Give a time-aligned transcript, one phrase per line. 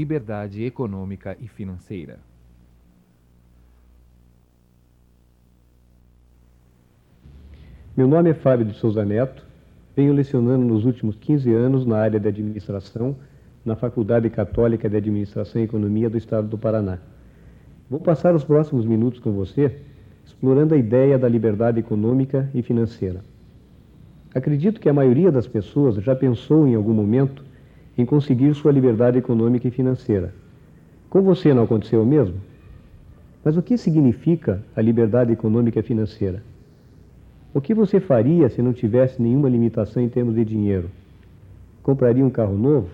[0.00, 2.20] liberdade econômica e financeira.
[7.96, 9.44] Meu nome é Fábio de Souza Neto,
[9.96, 13.16] venho lecionando nos últimos 15 anos na área de administração
[13.64, 16.98] na Faculdade Católica de Administração e Economia do Estado do Paraná.
[17.90, 19.80] Vou passar os próximos minutos com você
[20.24, 23.24] explorando a ideia da liberdade econômica e financeira.
[24.32, 27.48] Acredito que a maioria das pessoas já pensou em algum momento
[27.98, 30.32] em conseguir sua liberdade econômica e financeira.
[31.10, 32.36] Com você não aconteceu o mesmo?
[33.44, 36.40] Mas o que significa a liberdade econômica e financeira?
[37.52, 40.88] O que você faria se não tivesse nenhuma limitação em termos de dinheiro?
[41.82, 42.88] Compraria um carro novo?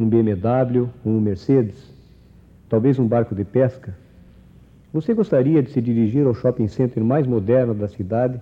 [0.00, 0.88] Um BMW?
[1.04, 1.92] Um Mercedes?
[2.68, 3.94] Talvez um barco de pesca?
[4.92, 8.40] Você gostaria de se dirigir ao shopping center mais moderno da cidade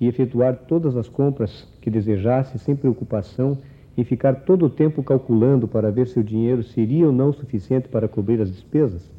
[0.00, 3.58] e efetuar todas as compras que desejasse sem preocupação
[3.96, 7.88] e ficar todo o tempo calculando para ver se o dinheiro seria ou não suficiente
[7.88, 9.10] para cobrir as despesas?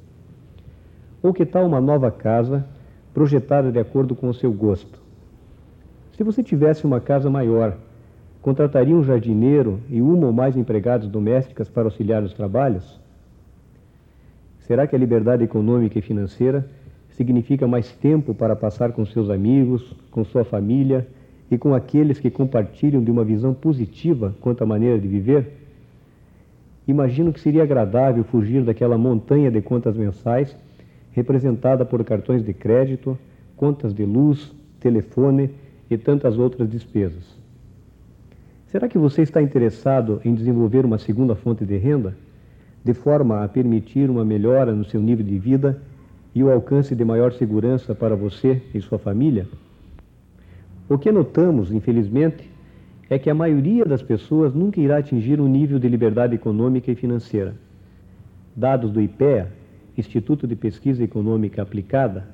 [1.22, 2.66] Ou que tal uma nova casa
[3.14, 5.02] projetada de acordo com o seu gosto?
[6.16, 7.76] Se você tivesse uma casa maior,
[8.42, 13.00] contrataria um jardineiro e uma ou mais empregadas domésticas para auxiliar nos trabalhos?
[14.60, 16.68] Será que a liberdade econômica e financeira
[17.10, 21.08] significa mais tempo para passar com seus amigos, com sua família
[21.50, 25.54] e com aqueles que compartilham de uma visão positiva quanto à maneira de viver?
[26.88, 30.56] Imagino que seria agradável fugir daquela montanha de contas mensais
[31.12, 33.18] representada por cartões de crédito,
[33.56, 35.50] contas de luz, telefone
[35.90, 37.36] e tantas outras despesas.
[38.68, 42.16] Será que você está interessado em desenvolver uma segunda fonte de renda,
[42.84, 45.82] de forma a permitir uma melhora no seu nível de vida
[46.36, 49.48] e o alcance de maior segurança para você e sua família?
[50.90, 52.50] O que notamos, infelizmente,
[53.10, 56.96] é que a maioria das pessoas nunca irá atingir um nível de liberdade econômica e
[56.96, 57.56] financeira.
[58.56, 59.52] Dados do IPEA,
[59.98, 62.26] Instituto de Pesquisa Econômica Aplicada,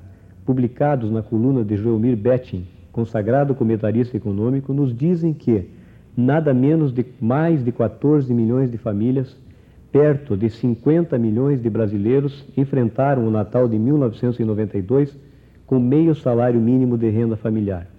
[0.46, 5.68] publicados na coluna de Joelmir Betting, consagrado comentarista econômico, nos dizem que
[6.16, 9.36] nada menos de mais de 14 milhões de famílias,
[9.90, 15.16] perto de 50 milhões de brasileiros, enfrentaram o Natal de 1992
[15.66, 17.93] com meio salário mínimo de renda familiar.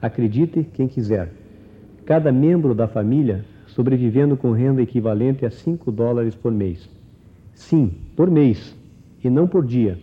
[0.00, 1.32] Acredite quem quiser.
[2.04, 6.88] Cada membro da família sobrevivendo com renda equivalente a 5 dólares por mês.
[7.54, 8.76] Sim, por mês,
[9.22, 9.98] e não por dia.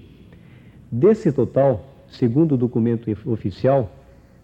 [0.92, 3.92] Desse total, segundo o documento oficial,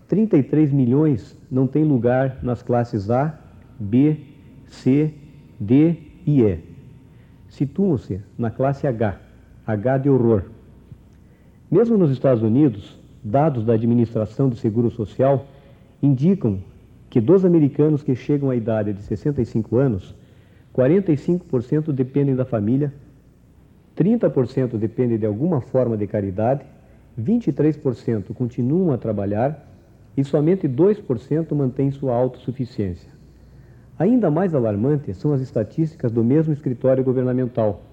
[0.07, 3.39] 33 milhões não têm lugar nas classes A,
[3.79, 4.17] B,
[4.65, 5.13] C,
[5.59, 5.95] D
[6.25, 6.59] e E.
[7.47, 9.19] Situam-se na classe H,
[9.65, 10.43] H de horror.
[11.69, 15.45] Mesmo nos Estados Unidos, dados da Administração de Seguro Social
[16.01, 16.59] indicam
[17.09, 20.15] que dos americanos que chegam à idade de 65 anos,
[20.75, 22.93] 45% dependem da família,
[23.97, 26.65] 30% dependem de alguma forma de caridade,
[27.19, 29.67] 23% continuam a trabalhar
[30.15, 33.09] e somente 2% mantêm sua autossuficiência.
[33.99, 37.83] Ainda mais alarmantes são as estatísticas do mesmo escritório governamental,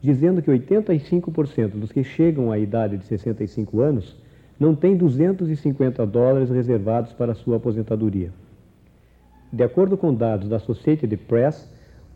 [0.00, 4.16] dizendo que 85% dos que chegam à idade de 65 anos
[4.58, 8.30] não tem 250 dólares reservados para sua aposentadoria.
[9.52, 11.68] De acordo com dados da Associated Press,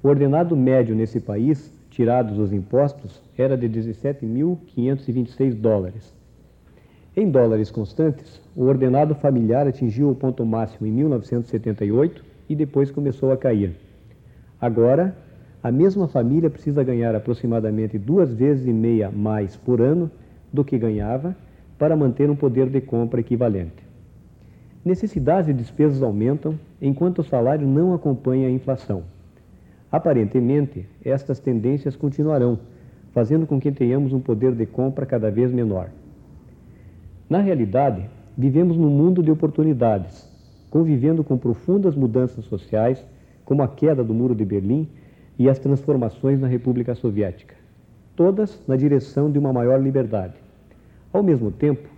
[0.03, 6.13] o ordenado médio nesse país, tirados os impostos, era de 17.526 dólares.
[7.17, 13.31] Em dólares constantes, o ordenado familiar atingiu o ponto máximo em 1978 e depois começou
[13.31, 13.77] a cair.
[14.61, 15.15] Agora,
[15.63, 20.11] a mesma família precisa ganhar aproximadamente duas vezes e meia mais por ano
[20.53, 21.37] do que ganhava
[21.83, 23.85] para manter um poder de compra equivalente.
[24.85, 29.03] Necessidades e despesas aumentam enquanto o salário não acompanha a inflação.
[29.91, 32.57] Aparentemente, estas tendências continuarão,
[33.11, 35.91] fazendo com que tenhamos um poder de compra cada vez menor.
[37.29, 40.31] Na realidade, vivemos num mundo de oportunidades,
[40.71, 43.05] convivendo com profundas mudanças sociais,
[43.45, 44.89] como a queda do Muro de Berlim
[45.37, 47.57] e as transformações na República Soviética,
[48.15, 50.42] todas na direção de uma maior liberdade.
[51.13, 51.89] Ao mesmo tempo,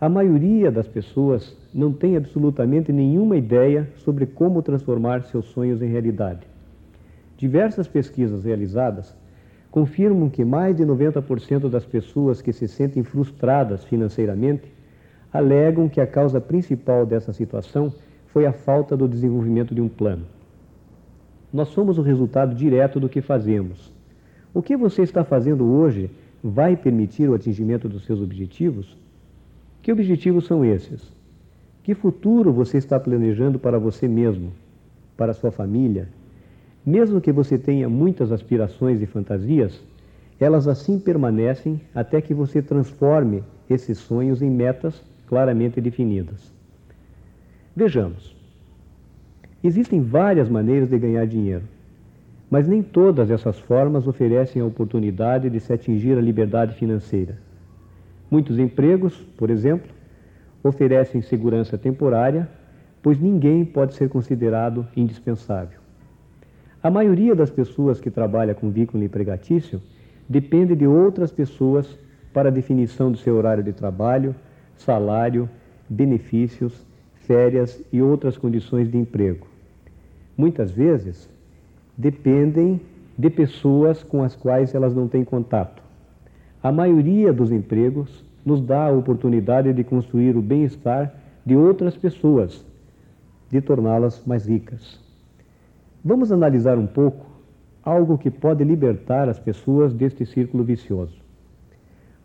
[0.00, 5.88] a maioria das pessoas não tem absolutamente nenhuma ideia sobre como transformar seus sonhos em
[5.88, 6.46] realidade.
[7.36, 9.16] Diversas pesquisas realizadas
[9.70, 14.70] confirmam que mais de 90% das pessoas que se sentem frustradas financeiramente
[15.32, 17.92] alegam que a causa principal dessa situação
[18.26, 20.24] foi a falta do desenvolvimento de um plano.
[21.52, 23.92] Nós somos o resultado direto do que fazemos.
[24.54, 26.10] O que você está fazendo hoje
[26.42, 28.96] vai permitir o atingimento dos seus objetivos?
[29.80, 31.12] Que objetivos são esses?
[31.82, 34.52] Que futuro você está planejando para você mesmo,
[35.16, 36.08] para sua família?
[36.84, 39.80] Mesmo que você tenha muitas aspirações e fantasias,
[40.38, 46.52] elas assim permanecem até que você transforme esses sonhos em metas claramente definidas.
[47.74, 48.36] Vejamos.
[49.62, 51.62] Existem várias maneiras de ganhar dinheiro,
[52.52, 57.38] mas nem todas essas formas oferecem a oportunidade de se atingir a liberdade financeira.
[58.30, 59.90] Muitos empregos, por exemplo,
[60.62, 62.46] oferecem segurança temporária,
[63.02, 65.78] pois ninguém pode ser considerado indispensável.
[66.82, 69.80] A maioria das pessoas que trabalha com vínculo empregatício
[70.28, 71.98] depende de outras pessoas
[72.34, 74.34] para a definição do seu horário de trabalho,
[74.76, 75.48] salário,
[75.88, 79.46] benefícios, férias e outras condições de emprego.
[80.36, 81.31] Muitas vezes
[81.96, 82.80] dependem
[83.16, 85.82] de pessoas com as quais elas não têm contato.
[86.62, 92.64] A maioria dos empregos nos dá a oportunidade de construir o bem-estar de outras pessoas,
[93.50, 94.98] de torná-las mais ricas.
[96.04, 97.26] Vamos analisar um pouco
[97.82, 101.20] algo que pode libertar as pessoas deste círculo vicioso.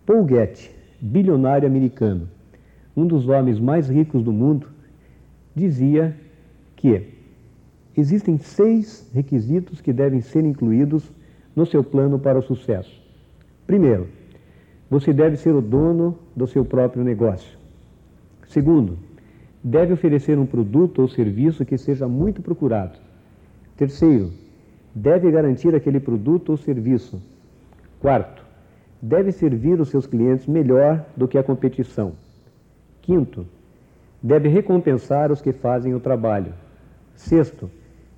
[0.06, 0.72] Paul Getty,
[1.02, 2.30] bilionário americano,
[2.96, 4.68] um dos homens mais ricos do mundo,
[5.56, 6.16] dizia
[6.76, 7.17] que
[7.98, 11.12] existem seis requisitos que devem ser incluídos
[11.56, 13.02] no seu plano para o sucesso.
[13.66, 14.08] Primeiro,
[14.90, 17.58] você deve ser o dono do seu próprio negócio.
[18.48, 18.98] Segundo,
[19.64, 22.98] deve oferecer um produto ou serviço que seja muito procurado.
[23.76, 24.32] Terceiro,
[24.96, 27.22] deve garantir aquele produto ou serviço.
[28.00, 28.44] Quarto,
[29.02, 32.14] deve servir os seus clientes melhor do que a competição.
[33.02, 33.46] Quinto,
[34.22, 36.54] deve recompensar os que fazem o trabalho.
[37.16, 37.70] Sexto,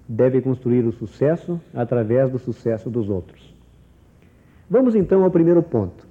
[0.09, 3.55] deve construir o sucesso através do sucesso dos outros.
[4.67, 6.07] Vamos então ao primeiro ponto.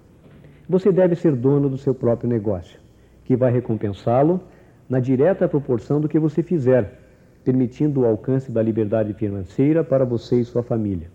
[0.68, 2.78] Você deve ser dono do seu próprio negócio,
[3.24, 4.40] que vai recompensá-lo
[4.88, 6.98] na direta proporção do que você fizer
[7.44, 11.10] permitindo o alcance da liberdade financeira para você e sua família.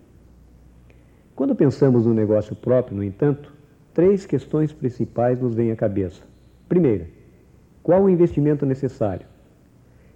[1.36, 3.54] Quando pensamos no negócio próprio, no entanto,
[3.94, 6.24] três questões principais nos vêm à cabeça.
[6.68, 7.08] Primeira,
[7.82, 9.28] qual o investimento necessário?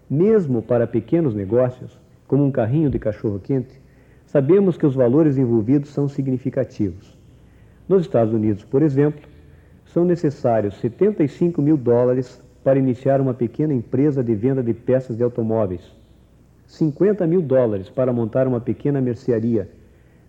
[0.10, 3.80] Mesmo para pequenos negócios, como um carrinho de cachorro-quente,
[4.26, 7.18] sabemos que os valores envolvidos são significativos.
[7.88, 9.22] Nos Estados Unidos, por exemplo,
[9.86, 15.24] são necessários 75 mil dólares para iniciar uma pequena empresa de venda de peças de
[15.24, 15.98] automóveis
[16.68, 19.70] 50 mil dólares para montar uma pequena mercearia,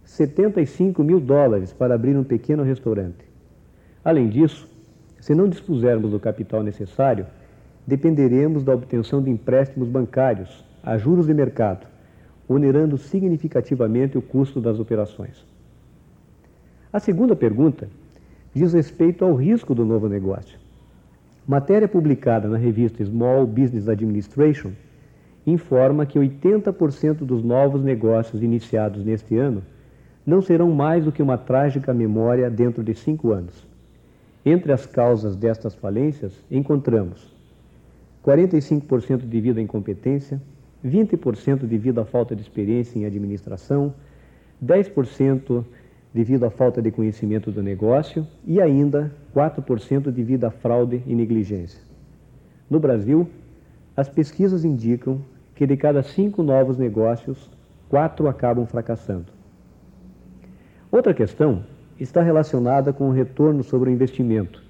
[0.04, 3.26] 75 mil dólares para abrir um pequeno restaurante.
[4.04, 4.68] Além disso,
[5.20, 7.26] se não dispusermos do capital necessário,
[7.86, 11.86] dependeremos da obtenção de empréstimos bancários a juros de mercado,
[12.48, 15.44] onerando significativamente o custo das operações.
[16.90, 17.90] A segunda pergunta
[18.54, 20.58] diz respeito ao risco do novo negócio.
[21.46, 24.72] Matéria publicada na revista Small Business Administration
[25.46, 29.62] informa que 80% dos novos negócios iniciados neste ano
[30.24, 33.66] não serão mais do que uma trágica memória dentro de cinco anos.
[34.42, 37.30] Entre as causas destas falências, encontramos
[38.24, 40.40] 45% devido à incompetência,
[40.84, 43.94] 20% devido à falta de experiência em administração,
[44.64, 45.64] 10%
[46.12, 51.80] devido à falta de conhecimento do negócio e ainda 4% devido à fraude e negligência.
[52.68, 53.28] No Brasil,
[53.96, 55.20] as pesquisas indicam
[55.54, 57.50] que de cada cinco novos negócios,
[57.88, 59.26] quatro acabam fracassando.
[60.90, 61.64] Outra questão
[61.98, 64.62] está relacionada com o retorno sobre o investimento,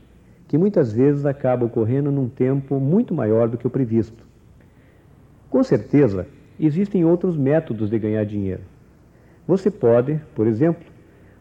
[0.49, 4.28] que muitas vezes acaba ocorrendo num tempo muito maior do que o previsto.
[5.51, 6.27] Com certeza,
[6.61, 8.61] existem outros métodos de ganhar dinheiro.
[9.47, 10.85] Você pode, por exemplo,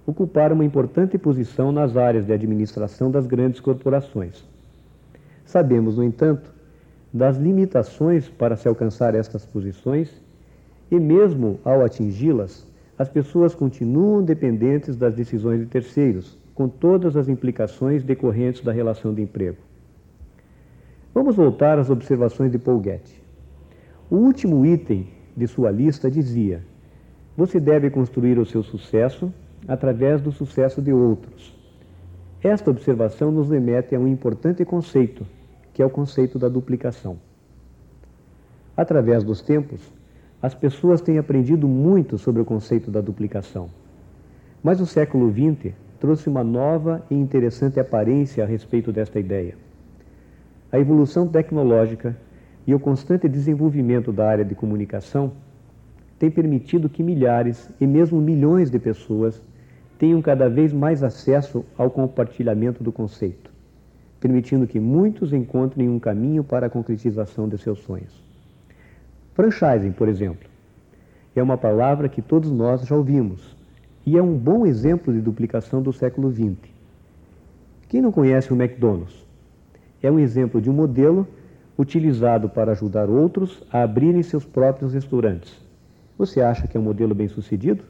[0.05, 4.45] ocupar uma importante posição nas áreas de administração das grandes corporações.
[5.45, 6.49] Sabemos, no entanto,
[7.13, 10.09] das limitações para se alcançar estas posições
[10.89, 12.65] e, mesmo ao atingi-las,
[12.97, 19.13] as pessoas continuam dependentes das decisões de terceiros, com todas as implicações decorrentes da relação
[19.13, 19.57] de emprego.
[21.13, 23.26] Vamos voltar às observações de Paul Getty.
[24.09, 26.63] O último item de sua lista dizia:
[27.35, 29.33] Você deve construir o seu sucesso
[29.67, 31.55] através do sucesso de outros.
[32.41, 35.25] Esta observação nos remete a um importante conceito
[35.77, 37.19] que é o conceito da duplicação.
[38.75, 39.93] Através dos tempos,
[40.41, 43.69] as pessoas têm aprendido muito sobre o conceito da duplicação.
[44.63, 49.55] Mas o século XX trouxe uma nova e interessante aparência a respeito desta ideia.
[50.71, 52.17] A evolução tecnológica
[52.67, 55.31] e o constante desenvolvimento da área de comunicação
[56.19, 59.41] têm permitido que milhares e mesmo milhões de pessoas
[59.97, 63.57] tenham cada vez mais acesso ao compartilhamento do conceito
[64.19, 68.23] permitindo que muitos encontrem um caminho para a concretização de seus sonhos.
[69.33, 70.49] Franchising, por exemplo,
[71.35, 73.55] é uma palavra que todos nós já ouvimos
[74.05, 76.57] e é um bom exemplo de duplicação do século XX.
[77.87, 79.25] Quem não conhece o McDonald's?
[80.01, 81.27] É um exemplo de um modelo
[81.77, 85.53] utilizado para ajudar outros a abrirem seus próprios restaurantes.
[86.17, 87.83] Você acha que é um modelo bem sucedido?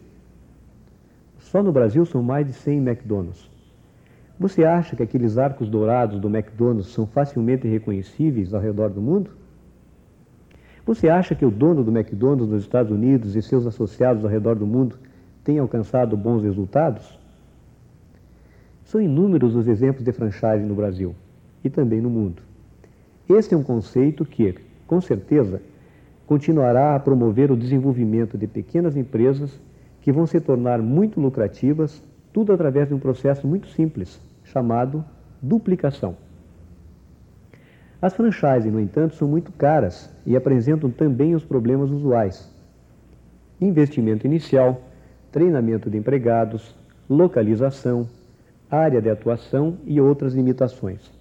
[1.40, 3.50] Só no Brasil são mais de 100 McDonald's.
[4.38, 9.32] Você acha que aqueles arcos dourados do McDonald's são facilmente reconhecíveis ao redor do mundo?
[10.86, 14.56] Você acha que o dono do McDonald's nos Estados Unidos e seus associados ao redor
[14.56, 14.98] do mundo
[15.44, 17.18] têm alcançado bons resultados?
[18.84, 21.16] São inúmeros os exemplos de franchise no Brasil
[21.64, 22.47] e também no mundo.
[23.30, 24.56] Este é um conceito que,
[24.86, 25.62] com certeza,
[26.26, 29.60] continuará a promover o desenvolvimento de pequenas empresas
[30.02, 35.04] que vão se tornar muito lucrativas, tudo através de um processo muito simples, chamado
[35.42, 36.16] duplicação.
[38.02, 42.50] As franchises, no entanto, são muito caras e apresentam também os problemas usuais:
[43.60, 44.82] investimento inicial,
[45.34, 46.74] treinamento de empregados,
[47.10, 48.08] localização,
[48.72, 51.17] área de atuação e outras limitações.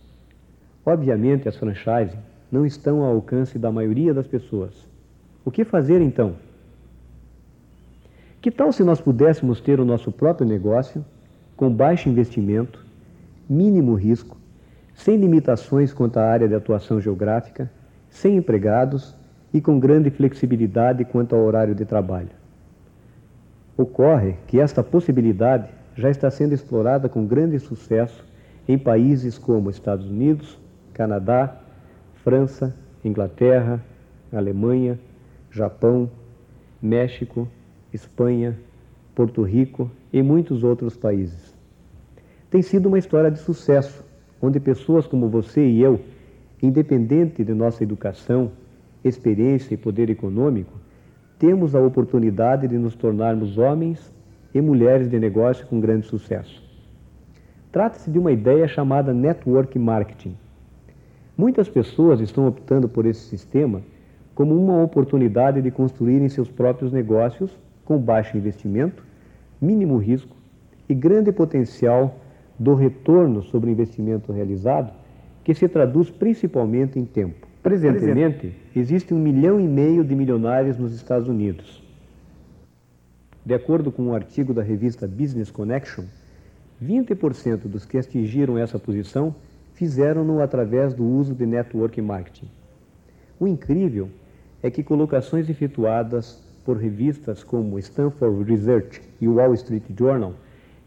[0.87, 2.17] Obviamente, as franchises
[2.51, 4.87] não estão ao alcance da maioria das pessoas.
[5.45, 6.37] O que fazer então?
[8.41, 11.05] Que tal se nós pudéssemos ter o nosso próprio negócio,
[11.57, 12.87] com baixo investimento,
[13.51, 14.37] mínimo risco,
[14.95, 17.69] sem limitações quanto à área de atuação geográfica,
[18.09, 19.13] sem empregados
[19.53, 22.31] e com grande flexibilidade quanto ao horário de trabalho?
[23.77, 28.25] Ocorre que esta possibilidade já está sendo explorada com grande sucesso
[28.69, 30.59] em países como Estados Unidos,
[30.97, 31.55] Canadá,
[32.25, 32.75] França,
[33.05, 33.85] Inglaterra,
[34.33, 34.99] Alemanha,
[35.51, 36.11] Japão,
[36.81, 37.47] México,
[37.93, 38.59] Espanha,
[39.15, 41.55] Porto Rico e muitos outros países.
[42.51, 44.03] Tem sido uma história de sucesso,
[44.41, 46.01] onde pessoas como você e eu,
[46.63, 48.53] independente de nossa educação,
[49.05, 50.73] experiência e poder econômico,
[51.39, 54.11] temos a oportunidade de nos tornarmos homens
[54.55, 56.65] e mulheres de negócio com grande sucesso.
[57.71, 60.35] Trata-se de uma ideia chamada network marketing
[61.37, 63.83] Muitas pessoas estão optando por esse sistema
[64.35, 67.51] como uma oportunidade de construírem seus próprios negócios
[67.85, 69.05] com baixo investimento,
[69.61, 70.35] mínimo risco
[70.89, 72.19] e grande potencial
[72.59, 74.93] do retorno sobre o investimento realizado,
[75.45, 77.47] que se traduz principalmente em tempo.
[77.63, 81.83] Presentemente, existe um milhão e meio de milionários nos Estados Unidos.
[83.45, 86.05] De acordo com um artigo da revista Business Connection,
[86.83, 89.35] 20% dos que atingiram essa posição
[89.77, 92.49] fizeram-no através do uso de network marketing.
[93.39, 94.09] O incrível
[94.63, 100.33] é que colocações efetuadas por revistas como Stanford Research e Wall Street Journal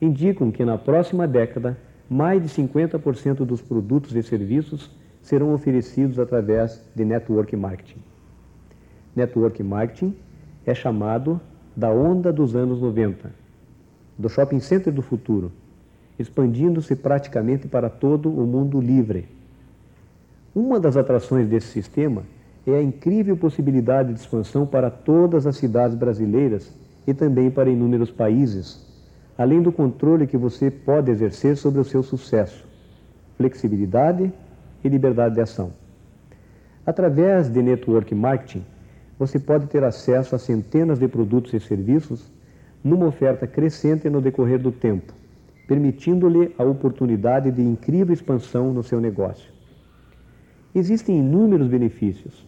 [0.01, 1.77] indicam que na próxima década
[2.09, 4.89] mais de 50% dos produtos e serviços
[5.21, 8.01] serão oferecidos através de network marketing.
[9.15, 10.15] Network marketing
[10.65, 11.39] é chamado
[11.75, 13.31] da onda dos anos 90,
[14.17, 15.51] do shopping center do futuro,
[16.19, 19.25] expandindo-se praticamente para todo o mundo livre.
[20.53, 22.23] Uma das atrações desse sistema
[22.67, 26.75] é a incrível possibilidade de expansão para todas as cidades brasileiras
[27.07, 28.85] e também para inúmeros países,
[29.37, 32.67] além do controle que você pode exercer sobre o seu sucesso,
[33.37, 34.31] flexibilidade
[34.83, 35.71] e liberdade de ação.
[36.85, 38.65] Através de network marketing,
[39.17, 42.29] você pode ter acesso a centenas de produtos e serviços
[42.83, 45.18] numa oferta crescente no decorrer do tempo
[45.69, 49.53] permitindo-lhe a oportunidade de incrível expansão no seu negócio.
[50.73, 52.43] Existem inúmeros benefícios,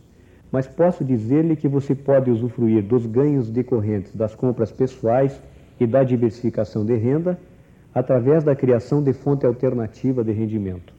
[0.52, 5.40] mas posso dizer-lhe que você pode usufruir dos ganhos decorrentes das compras pessoais
[5.80, 7.40] e da diversificação de renda
[7.94, 10.92] através da criação de fonte alternativa de rendimento.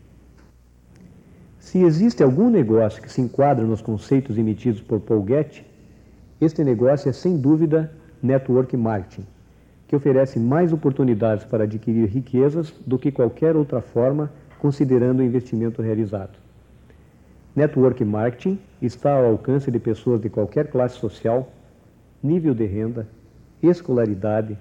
[1.58, 5.66] Se existe algum negócio que se enquadra nos conceitos emitidos por Paul Getty,
[6.40, 7.90] este negócio é sem dúvida
[8.22, 9.26] network marketing
[9.92, 15.82] que oferece mais oportunidades para adquirir riquezas do que qualquer outra forma, considerando o investimento
[15.82, 16.38] realizado.
[17.54, 21.52] Network marketing está ao alcance de pessoas de qualquer classe social,
[22.22, 23.06] nível de renda,
[23.62, 24.56] escolaridade,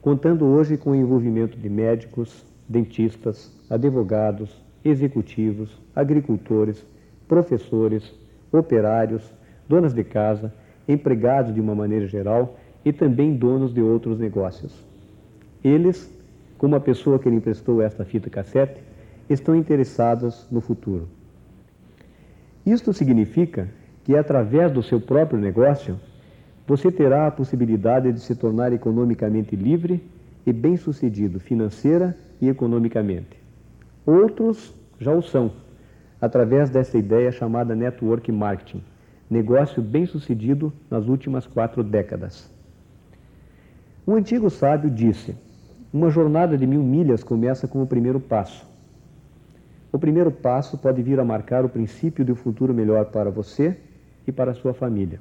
[0.00, 6.86] contando hoje com o envolvimento de médicos, dentistas, advogados, executivos, agricultores,
[7.28, 8.14] professores,
[8.50, 9.30] operários,
[9.68, 10.50] donas de casa,
[10.88, 14.84] empregados de uma maneira geral e também donos de outros negócios.
[15.62, 16.12] Eles,
[16.58, 18.80] como a pessoa que lhe emprestou esta fita cassete,
[19.28, 21.08] estão interessados no futuro.
[22.64, 23.68] Isto significa
[24.04, 25.98] que, através do seu próprio negócio,
[26.66, 30.02] você terá a possibilidade de se tornar economicamente livre
[30.46, 33.38] e bem-sucedido financeira e economicamente.
[34.06, 35.52] Outros já o são,
[36.20, 38.82] através dessa ideia chamada network marketing,
[39.28, 42.50] negócio bem-sucedido nas últimas quatro décadas.
[44.06, 45.34] Um antigo sábio disse:
[45.92, 48.66] Uma jornada de mil milhas começa com o primeiro passo.
[49.92, 53.76] O primeiro passo pode vir a marcar o princípio de um futuro melhor para você
[54.26, 55.20] e para a sua família.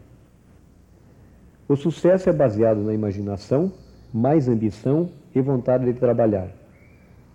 [1.67, 3.71] O sucesso é baseado na imaginação,
[4.13, 6.49] mais ambição e vontade de trabalhar.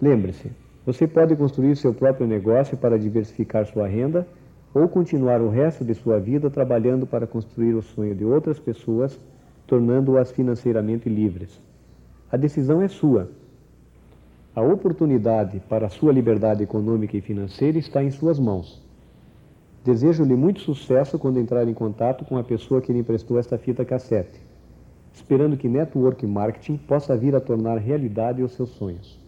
[0.00, 0.50] Lembre-se,
[0.84, 4.26] você pode construir seu próprio negócio para diversificar sua renda
[4.72, 9.18] ou continuar o resto de sua vida trabalhando para construir o sonho de outras pessoas,
[9.66, 11.60] tornando-as financeiramente livres.
[12.30, 13.30] A decisão é sua.
[14.54, 18.82] A oportunidade para a sua liberdade econômica e financeira está em suas mãos.
[19.84, 23.84] Desejo-lhe muito sucesso quando entrar em contato com a pessoa que lhe emprestou esta fita
[23.84, 24.40] cassete,
[25.12, 29.23] esperando que Network Marketing possa vir a tornar realidade os seus sonhos.